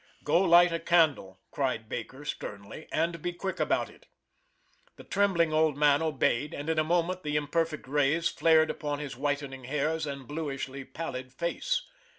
[0.23, 4.07] "Go light a candle," cried Baker, sternly, "and be quick about it."
[4.95, 9.15] The trembling old man obeyed, and in a moment the imperfect rays flared upon his
[9.15, 11.83] whitening hairs and bluishly pallid face.